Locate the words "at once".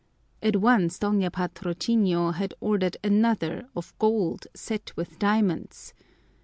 0.41-0.97